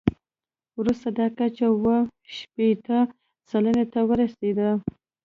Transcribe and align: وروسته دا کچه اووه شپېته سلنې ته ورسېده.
وروسته 0.79 1.07
دا 1.19 1.25
کچه 1.37 1.65
اووه 1.73 1.97
شپېته 2.37 2.99
سلنې 3.49 3.85
ته 3.93 3.99
ورسېده. 4.09 4.69